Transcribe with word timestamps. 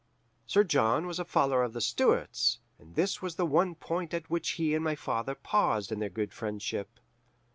Sir 0.47 0.63
John 0.63 1.05
was 1.05 1.19
a 1.19 1.23
follower 1.25 1.61
of 1.61 1.73
the 1.73 1.79
Stuarts, 1.79 2.57
and 2.79 2.95
this 2.95 3.21
was 3.21 3.35
the 3.35 3.45
one 3.45 3.75
point 3.75 4.15
at 4.15 4.31
which 4.31 4.53
he 4.53 4.73
and 4.73 4.83
my 4.83 4.95
father 4.95 5.35
paused 5.35 5.91
in 5.91 5.99
their 5.99 6.09
good 6.09 6.33
friendship. 6.33 6.99